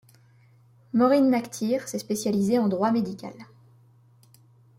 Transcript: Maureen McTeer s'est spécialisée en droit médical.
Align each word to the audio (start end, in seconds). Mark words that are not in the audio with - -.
Maureen 0.93 1.29
McTeer 1.29 1.87
s'est 1.87 1.99
spécialisée 1.99 2.57
en 2.57 2.67
droit 2.67 2.89
médical. 2.89 3.35